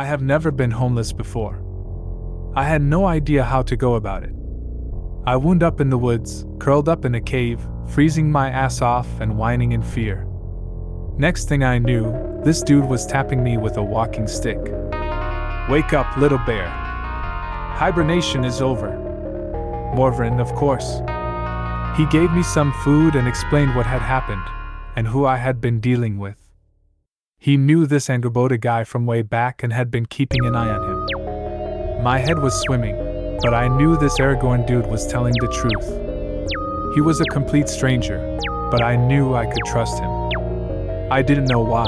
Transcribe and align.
I 0.00 0.04
have 0.04 0.22
never 0.22 0.50
been 0.50 0.70
homeless 0.70 1.12
before. 1.12 1.62
I 2.56 2.64
had 2.64 2.80
no 2.80 3.04
idea 3.04 3.44
how 3.44 3.60
to 3.60 3.76
go 3.76 3.96
about 3.96 4.22
it. 4.22 4.34
I 5.26 5.36
wound 5.36 5.62
up 5.62 5.78
in 5.78 5.90
the 5.90 5.98
woods, 5.98 6.46
curled 6.58 6.88
up 6.88 7.04
in 7.04 7.16
a 7.16 7.20
cave, 7.20 7.60
freezing 7.86 8.32
my 8.32 8.48
ass 8.48 8.80
off 8.80 9.06
and 9.20 9.36
whining 9.36 9.72
in 9.72 9.82
fear. 9.82 10.26
Next 11.18 11.50
thing 11.50 11.62
I 11.62 11.76
knew, 11.76 12.14
this 12.42 12.62
dude 12.62 12.86
was 12.86 13.04
tapping 13.04 13.44
me 13.44 13.58
with 13.58 13.76
a 13.76 13.82
walking 13.82 14.26
stick. 14.26 14.62
Wake 15.68 15.92
up, 15.92 16.16
little 16.16 16.40
bear. 16.46 16.66
Hibernation 17.76 18.42
is 18.42 18.62
over. 18.62 18.88
Morvrin, 19.94 20.40
of 20.40 20.50
course. 20.54 21.02
He 21.94 22.06
gave 22.06 22.32
me 22.32 22.42
some 22.42 22.72
food 22.84 23.16
and 23.16 23.28
explained 23.28 23.76
what 23.76 23.84
had 23.84 24.00
happened, 24.00 24.48
and 24.96 25.06
who 25.06 25.26
I 25.26 25.36
had 25.36 25.60
been 25.60 25.78
dealing 25.78 26.16
with. 26.16 26.39
He 27.42 27.56
knew 27.56 27.86
this 27.86 28.08
Angrboda 28.08 28.60
guy 28.60 28.84
from 28.84 29.06
way 29.06 29.22
back 29.22 29.62
and 29.62 29.72
had 29.72 29.90
been 29.90 30.04
keeping 30.04 30.44
an 30.44 30.54
eye 30.54 30.68
on 30.68 30.82
him. 30.86 32.02
My 32.04 32.18
head 32.18 32.38
was 32.38 32.52
swimming, 32.60 32.94
but 33.40 33.54
I 33.54 33.66
knew 33.66 33.96
this 33.96 34.18
Aragorn 34.18 34.66
dude 34.66 34.86
was 34.86 35.06
telling 35.06 35.32
the 35.40 35.48
truth. 35.48 36.94
He 36.94 37.00
was 37.00 37.22
a 37.22 37.24
complete 37.32 37.66
stranger, 37.66 38.18
but 38.70 38.82
I 38.82 38.94
knew 38.94 39.34
I 39.34 39.46
could 39.46 39.64
trust 39.64 39.98
him. 40.00 40.10
I 41.10 41.22
didn't 41.22 41.46
know 41.46 41.62
why. 41.62 41.86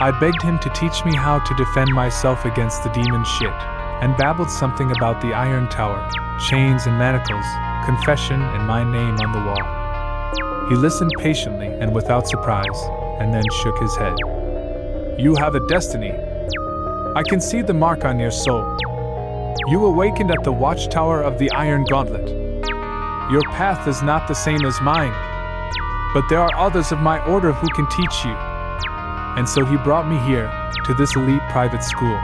I 0.00 0.10
begged 0.18 0.40
him 0.40 0.58
to 0.60 0.70
teach 0.70 1.04
me 1.04 1.14
how 1.14 1.38
to 1.38 1.54
defend 1.56 1.90
myself 1.92 2.46
against 2.46 2.82
the 2.82 2.88
demon 2.92 3.24
shit, 3.26 3.52
and 4.00 4.16
babbled 4.16 4.50
something 4.50 4.90
about 4.92 5.20
the 5.20 5.34
Iron 5.34 5.68
Tower, 5.68 6.08
chains 6.48 6.86
and 6.86 6.98
manacles, 6.98 7.44
confession, 7.84 8.40
and 8.40 8.66
my 8.66 8.82
name 8.82 9.16
on 9.20 9.32
the 9.32 9.44
wall. 9.44 9.79
He 10.68 10.76
listened 10.76 11.12
patiently 11.18 11.66
and 11.66 11.94
without 11.94 12.28
surprise, 12.28 12.80
and 13.20 13.34
then 13.34 13.42
shook 13.62 13.78
his 13.78 13.96
head. 13.96 14.16
You 15.18 15.34
have 15.36 15.54
a 15.54 15.66
destiny. 15.68 16.12
I 17.16 17.22
can 17.28 17.40
see 17.40 17.62
the 17.62 17.74
mark 17.74 18.04
on 18.04 18.18
your 18.18 18.30
soul. 18.30 18.78
You 19.68 19.84
awakened 19.86 20.30
at 20.30 20.44
the 20.44 20.52
watchtower 20.52 21.22
of 21.22 21.38
the 21.38 21.50
Iron 21.52 21.84
Gauntlet. 21.84 22.28
Your 23.30 23.42
path 23.52 23.86
is 23.86 24.02
not 24.02 24.28
the 24.28 24.34
same 24.34 24.64
as 24.64 24.80
mine, 24.80 25.12
but 26.14 26.24
there 26.28 26.40
are 26.40 26.54
others 26.56 26.92
of 26.92 27.00
my 27.00 27.24
order 27.26 27.52
who 27.52 27.68
can 27.68 27.86
teach 27.88 28.24
you. 28.24 28.34
And 29.36 29.48
so 29.48 29.64
he 29.64 29.76
brought 29.78 30.08
me 30.08 30.18
here, 30.26 30.50
to 30.84 30.94
this 30.94 31.14
elite 31.14 31.42
private 31.50 31.84
school. 31.84 32.16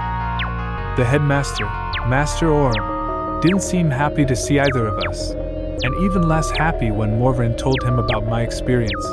The 0.97 1.05
headmaster, 1.05 1.67
Master 2.09 2.51
Orm, 2.51 3.41
didn't 3.41 3.63
seem 3.63 3.91
happy 3.91 4.25
to 4.25 4.35
see 4.35 4.59
either 4.59 4.87
of 4.87 4.99
us, 4.99 5.35
and 5.83 5.95
even 6.05 6.29
less 6.29 6.51
happy 6.51 6.91
when 6.91 7.19
Morvrin 7.19 7.57
told 7.57 7.83
him 7.83 7.99
about 7.99 8.27
my 8.27 8.43
experience. 8.43 9.07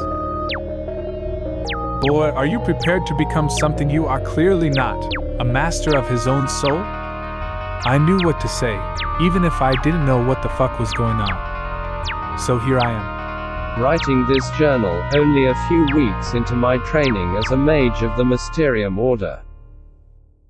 Boy, 2.06 2.32
are 2.36 2.46
you 2.46 2.60
prepared 2.60 3.06
to 3.08 3.16
become 3.16 3.50
something 3.50 3.90
you 3.90 4.06
are 4.06 4.20
clearly 4.20 4.70
not, 4.70 5.02
a 5.40 5.46
master 5.46 5.98
of 5.98 6.10
his 6.10 6.28
own 6.28 6.48
soul? 6.48 6.78
I 6.78 7.98
knew 7.98 8.20
what 8.26 8.40
to 8.42 8.48
say, 8.48 8.74
even 9.22 9.44
if 9.44 9.62
I 9.62 9.74
didn't 9.84 10.06
know 10.06 10.24
what 10.24 10.42
the 10.42 10.50
fuck 10.50 10.80
was 10.80 10.92
going 10.94 11.18
on. 11.18 12.40
So 12.40 12.60
here 12.60 12.80
I 12.80 12.92
am. 12.92 13.82
Writing 13.82 14.26
this 14.28 14.50
journal, 14.52 15.04
only 15.16 15.48
a 15.48 15.68
few 15.68 15.86
weeks 15.96 16.34
into 16.34 16.56
my 16.56 16.78
training 16.86 17.36
as 17.38 17.52
a 17.52 17.58
mage 17.58 18.04
of 18.04 18.16
the 18.18 18.26
Mysterium 18.26 19.00
Order. 19.00 19.42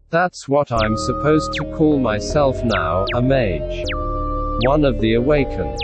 That's 0.10 0.48
what 0.48 0.72
I'm 0.72 0.98
supposed 0.98 1.54
to 1.54 1.64
call 1.74 2.00
myself 2.00 2.64
now, 2.64 3.06
a 3.16 3.22
mage. 3.22 3.84
One 4.66 4.86
of 4.86 5.00
the 5.00 5.16
awakened. 5.16 5.80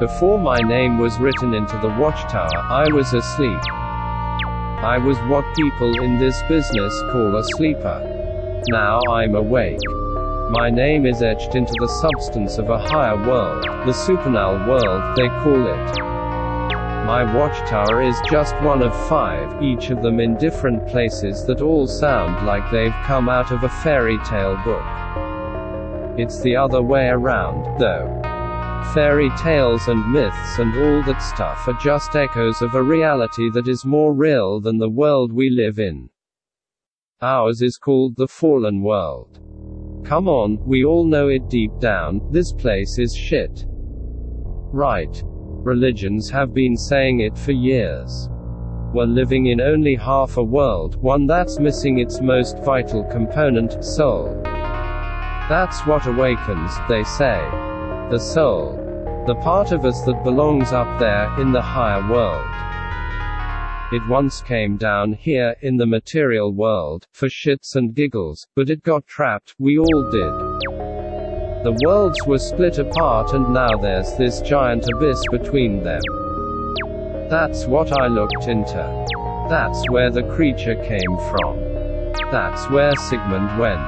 Before 0.00 0.38
my 0.38 0.58
name 0.58 0.98
was 0.98 1.18
written 1.18 1.54
into 1.54 1.78
the 1.78 1.88
watchtower, 1.88 2.48
I 2.70 2.86
was 2.92 3.12
asleep. 3.12 3.60
I 4.82 4.98
was 4.98 5.16
what 5.28 5.44
people 5.56 5.92
in 6.02 6.18
this 6.18 6.40
business 6.48 7.02
call 7.10 7.36
a 7.36 7.44
sleeper. 7.56 8.62
Now 8.68 9.00
I'm 9.10 9.34
awake. 9.34 9.78
My 10.50 10.70
name 10.70 11.06
is 11.06 11.22
etched 11.22 11.54
into 11.54 11.72
the 11.78 11.88
substance 11.88 12.58
of 12.58 12.70
a 12.70 12.78
higher 12.78 13.16
world, 13.16 13.64
the 13.86 13.92
supernal 13.92 14.58
world, 14.68 15.16
they 15.16 15.28
call 15.42 15.66
it. 15.66 16.06
My 17.06 17.22
watchtower 17.34 18.02
is 18.02 18.16
just 18.30 18.54
one 18.62 18.82
of 18.82 19.08
five, 19.08 19.62
each 19.62 19.90
of 19.90 20.02
them 20.02 20.20
in 20.20 20.36
different 20.36 20.86
places 20.86 21.44
that 21.46 21.60
all 21.60 21.86
sound 21.86 22.46
like 22.46 22.70
they've 22.70 22.92
come 23.04 23.28
out 23.28 23.50
of 23.50 23.62
a 23.62 23.68
fairy 23.68 24.18
tale 24.24 24.56
book. 24.64 26.18
It's 26.18 26.40
the 26.40 26.56
other 26.56 26.82
way 26.82 27.08
around, 27.08 27.78
though. 27.78 28.25
Fairy 28.94 29.30
tales 29.36 29.88
and 29.88 30.10
myths 30.10 30.58
and 30.58 30.74
all 30.76 31.02
that 31.02 31.20
stuff 31.20 31.68
are 31.68 31.78
just 31.82 32.16
echoes 32.16 32.62
of 32.62 32.74
a 32.74 32.82
reality 32.82 33.50
that 33.50 33.68
is 33.68 33.84
more 33.84 34.14
real 34.14 34.60
than 34.60 34.78
the 34.78 34.88
world 34.88 35.32
we 35.32 35.50
live 35.50 35.78
in. 35.78 36.08
Ours 37.20 37.62
is 37.62 37.76
called 37.78 38.16
the 38.16 38.28
fallen 38.28 38.82
world. 38.82 39.40
Come 40.04 40.28
on, 40.28 40.58
we 40.64 40.84
all 40.84 41.04
know 41.04 41.28
it 41.28 41.48
deep 41.48 41.72
down, 41.78 42.20
this 42.30 42.52
place 42.52 42.98
is 42.98 43.14
shit. 43.14 43.66
Right. 43.68 45.22
Religions 45.24 46.30
have 46.30 46.54
been 46.54 46.76
saying 46.76 47.20
it 47.20 47.36
for 47.36 47.52
years. 47.52 48.28
We're 48.92 49.04
living 49.04 49.46
in 49.46 49.60
only 49.60 49.96
half 49.96 50.36
a 50.36 50.42
world, 50.42 50.96
one 51.02 51.26
that's 51.26 51.58
missing 51.58 51.98
its 51.98 52.20
most 52.20 52.58
vital 52.58 53.04
component, 53.04 53.84
soul. 53.84 54.40
That's 54.44 55.86
what 55.86 56.06
awakens, 56.06 56.72
they 56.88 57.02
say. 57.04 57.40
The 58.08 58.20
soul. 58.20 59.24
The 59.26 59.34
part 59.34 59.72
of 59.72 59.84
us 59.84 60.02
that 60.02 60.22
belongs 60.22 60.72
up 60.72 61.00
there, 61.00 61.28
in 61.40 61.50
the 61.50 61.60
higher 61.60 62.08
world. 62.08 62.46
It 63.92 64.08
once 64.08 64.42
came 64.42 64.76
down 64.76 65.14
here, 65.14 65.56
in 65.60 65.76
the 65.76 65.86
material 65.86 66.52
world, 66.52 67.08
for 67.12 67.28
shits 67.28 67.74
and 67.74 67.96
giggles, 67.96 68.46
but 68.54 68.70
it 68.70 68.84
got 68.84 69.08
trapped, 69.08 69.56
we 69.58 69.76
all 69.76 70.10
did. 70.12 70.32
The 71.64 71.76
worlds 71.84 72.24
were 72.28 72.38
split 72.38 72.78
apart 72.78 73.32
and 73.32 73.52
now 73.52 73.76
there's 73.76 74.14
this 74.14 74.40
giant 74.40 74.88
abyss 74.88 75.20
between 75.32 75.82
them. 75.82 76.02
That's 77.28 77.66
what 77.66 77.90
I 78.00 78.06
looked 78.06 78.46
into. 78.46 79.06
That's 79.50 79.90
where 79.90 80.12
the 80.12 80.22
creature 80.22 80.76
came 80.84 81.18
from. 81.32 81.58
That's 82.30 82.70
where 82.70 82.94
Sigmund 83.08 83.58
went. 83.58 83.80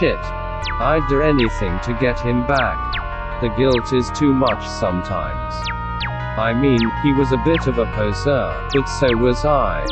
Shit. 0.00 0.18
I'd 0.18 1.06
do 1.08 1.22
anything 1.22 1.78
to 1.84 1.96
get 2.00 2.18
him 2.18 2.44
back. 2.48 3.05
The 3.42 3.54
guilt 3.58 3.92
is 3.92 4.10
too 4.18 4.32
much 4.32 4.66
sometimes. 4.80 5.54
I 6.38 6.54
mean, 6.54 6.80
he 7.02 7.12
was 7.12 7.32
a 7.32 7.42
bit 7.44 7.66
of 7.66 7.78
a 7.78 7.84
poser, 7.92 8.68
but 8.72 8.86
so 8.98 9.14
was 9.16 9.44
I. 9.44 9.84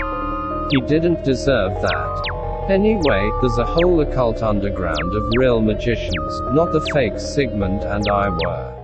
He 0.71 0.81
didn't 0.81 1.25
deserve 1.25 1.73
that. 1.83 2.71
Anyway, 2.71 3.31
there's 3.41 3.59
a 3.59 3.67
whole 3.67 4.01
occult 4.01 4.43
underground 4.43 5.15
of 5.15 5.33
real 5.37 5.61
magicians, 5.61 6.41
not 6.53 6.73
the 6.73 6.81
fakes 6.95 7.23
Sigmund 7.23 7.83
and 7.83 8.09
I 8.09 8.31
were. 8.31 8.84